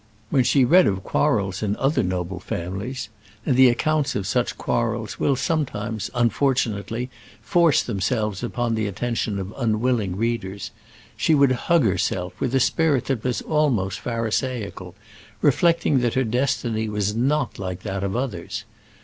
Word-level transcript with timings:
When 0.31 0.43
she 0.43 0.65
read 0.65 0.87
of 0.87 1.03
quarrels 1.03 1.61
in 1.61 1.75
other 1.75 2.01
noble 2.01 2.39
families 2.39 3.09
and 3.45 3.55
the 3.55 3.69
accounts 3.69 4.15
of 4.15 4.25
such 4.25 4.57
quarrels 4.57 5.19
will 5.19 5.35
sometimes, 5.35 6.09
unfortunately, 6.15 7.11
force 7.39 7.83
themselves 7.83 8.41
upon 8.41 8.73
the 8.73 8.87
attention 8.87 9.37
of 9.37 9.53
unwilling 9.55 10.15
readers 10.15 10.71
she 11.15 11.35
would 11.35 11.51
hug 11.51 11.83
herself, 11.83 12.33
with 12.39 12.55
a 12.55 12.59
spirit 12.59 13.05
that 13.05 13.23
was 13.23 13.43
almost 13.43 13.99
pharisaical, 13.99 14.95
reflecting 15.39 15.99
that 15.99 16.15
her 16.15 16.23
destiny 16.23 16.89
was 16.89 17.13
not 17.13 17.59
like 17.59 17.81
that 17.81 18.03
of 18.03 18.15
others. 18.15 18.63